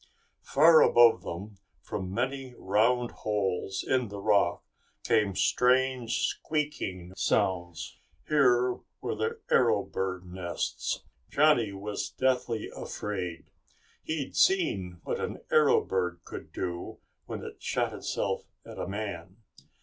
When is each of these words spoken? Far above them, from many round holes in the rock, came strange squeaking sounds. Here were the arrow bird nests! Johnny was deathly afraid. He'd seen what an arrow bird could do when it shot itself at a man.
Far 0.41 0.81
above 0.81 1.21
them, 1.21 1.57
from 1.79 2.11
many 2.11 2.55
round 2.57 3.11
holes 3.11 3.85
in 3.87 4.07
the 4.07 4.17
rock, 4.19 4.63
came 5.03 5.35
strange 5.35 6.25
squeaking 6.25 7.13
sounds. 7.15 7.99
Here 8.27 8.79
were 8.99 9.13
the 9.13 9.41
arrow 9.51 9.83
bird 9.83 10.25
nests! 10.25 11.03
Johnny 11.29 11.71
was 11.71 12.09
deathly 12.09 12.67
afraid. 12.75 13.51
He'd 14.01 14.35
seen 14.35 15.01
what 15.03 15.19
an 15.19 15.37
arrow 15.51 15.81
bird 15.81 16.21
could 16.25 16.51
do 16.51 16.97
when 17.27 17.43
it 17.43 17.61
shot 17.61 17.93
itself 17.93 18.41
at 18.65 18.79
a 18.79 18.87
man. 18.87 19.37